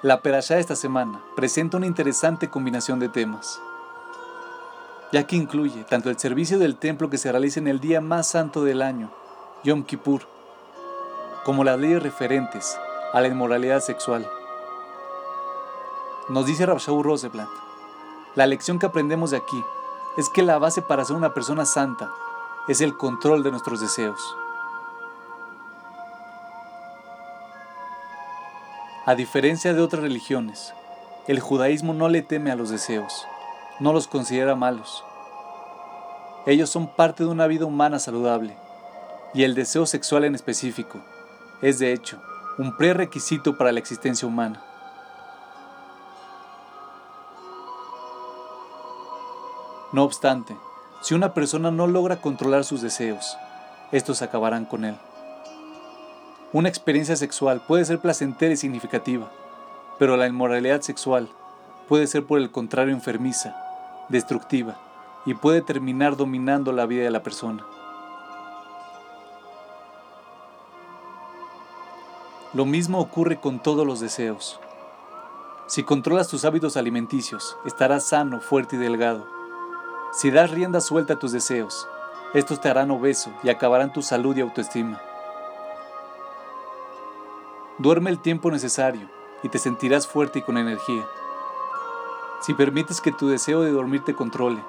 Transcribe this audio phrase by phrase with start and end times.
[0.00, 3.60] La perashá de esta semana presenta una interesante combinación de temas,
[5.10, 8.28] ya que incluye tanto el servicio del templo que se realiza en el día más
[8.28, 9.10] santo del año,
[9.64, 10.22] Yom Kippur,
[11.44, 12.78] como las leyes referentes
[13.12, 14.24] a la inmoralidad sexual.
[16.28, 17.50] Nos dice Rabshaw Roseblatt,
[18.36, 19.64] la lección que aprendemos de aquí
[20.16, 22.12] es que la base para ser una persona santa
[22.68, 24.20] es el control de nuestros deseos.
[29.08, 30.74] A diferencia de otras religiones,
[31.28, 33.24] el judaísmo no le teme a los deseos,
[33.80, 35.02] no los considera malos.
[36.44, 38.54] Ellos son parte de una vida humana saludable,
[39.32, 40.98] y el deseo sexual en específico
[41.62, 42.20] es de hecho
[42.58, 44.62] un prerequisito para la existencia humana.
[49.90, 50.54] No obstante,
[51.00, 53.38] si una persona no logra controlar sus deseos,
[53.90, 54.98] estos acabarán con él.
[56.50, 59.30] Una experiencia sexual puede ser placentera y significativa,
[59.98, 61.28] pero la inmoralidad sexual
[61.88, 63.54] puede ser por el contrario enfermiza,
[64.08, 64.78] destructiva
[65.26, 67.66] y puede terminar dominando la vida de la persona.
[72.54, 74.58] Lo mismo ocurre con todos los deseos.
[75.66, 79.26] Si controlas tus hábitos alimenticios, estarás sano, fuerte y delgado.
[80.14, 81.86] Si das rienda suelta a tus deseos,
[82.32, 84.98] estos te harán obeso y acabarán tu salud y autoestima.
[87.80, 89.08] Duerme el tiempo necesario
[89.44, 91.06] y te sentirás fuerte y con energía.
[92.40, 94.60] Si permites que tu deseo de dormir te controle,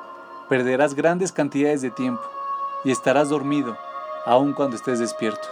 [0.48, 2.22] perderás grandes cantidades de tiempo
[2.84, 3.76] y estarás dormido
[4.28, 5.48] aun cuando estés despierto.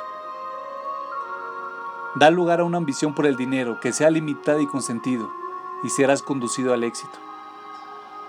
[2.13, 5.27] Da lugar a una ambición por el dinero que sea limitada y con sentido
[5.83, 7.17] y serás conducido al éxito.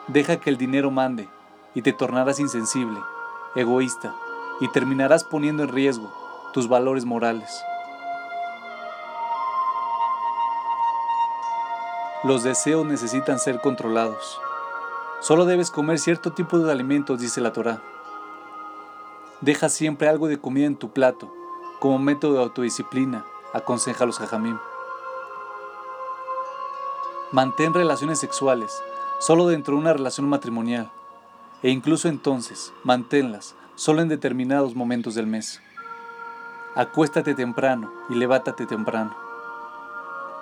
[0.06, 1.28] Deja que el dinero mande
[1.74, 2.98] y te tornarás insensible,
[3.54, 4.14] egoísta
[4.60, 6.10] y terminarás poniendo en riesgo
[6.54, 7.62] tus valores morales.
[12.24, 14.41] Los deseos necesitan ser controlados.
[15.20, 17.81] Solo debes comer cierto tipo de alimentos, dice la Torá.
[19.41, 21.32] Deja siempre algo de comida en tu plato,
[21.78, 24.59] como método de autodisciplina, aconseja los jajamim.
[27.31, 28.82] Mantén relaciones sexuales
[29.21, 30.91] solo dentro de una relación matrimonial,
[31.62, 35.60] e incluso entonces manténlas solo en determinados momentos del mes.
[36.75, 39.28] Acuéstate temprano y levántate temprano.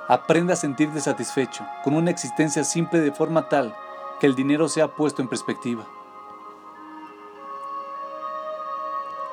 [0.08, 3.74] Aprenda a sentirte satisfecho con una existencia simple de forma tal
[4.20, 5.84] que el dinero sea puesto en perspectiva.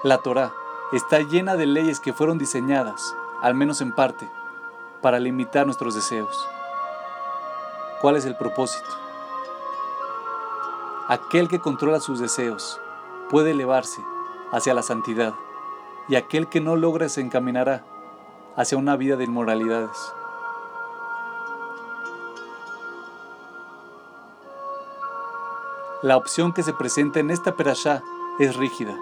[0.03, 0.51] La Torah
[0.91, 4.27] está llena de leyes que fueron diseñadas, al menos en parte,
[5.03, 6.47] para limitar nuestros deseos.
[8.01, 8.89] ¿Cuál es el propósito?
[11.07, 12.81] Aquel que controla sus deseos
[13.29, 14.01] puede elevarse
[14.51, 15.35] hacia la santidad
[16.07, 17.85] y aquel que no logra se encaminará
[18.55, 20.13] hacia una vida de inmoralidades.
[26.03, 28.03] La opción que se presenta en esta perashá
[28.37, 28.93] es rígida.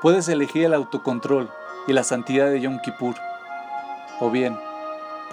[0.00, 1.50] Puedes elegir el autocontrol
[1.88, 3.16] y la santidad de Yom Kippur,
[4.20, 4.56] o bien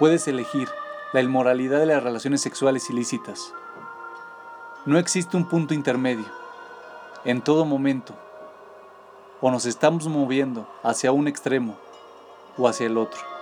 [0.00, 0.68] puedes elegir
[1.12, 3.54] la inmoralidad de las relaciones sexuales ilícitas.
[4.84, 6.26] No existe un punto intermedio.
[7.24, 8.12] En todo momento,
[9.40, 11.76] o nos estamos moviendo hacia un extremo
[12.58, 13.33] o hacia el otro.